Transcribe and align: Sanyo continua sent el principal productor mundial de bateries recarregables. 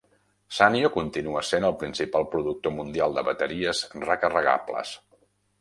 Sanyo 0.59 0.89
continua 0.95 1.43
sent 1.49 1.67
el 1.69 1.75
principal 1.83 2.27
productor 2.33 2.75
mundial 2.79 3.15
de 3.19 3.27
bateries 3.31 3.85
recarregables. 4.11 4.99